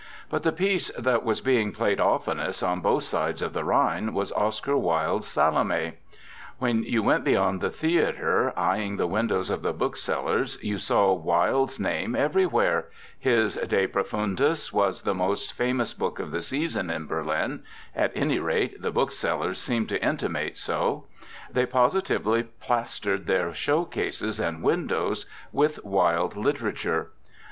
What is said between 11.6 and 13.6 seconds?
name everywhere, his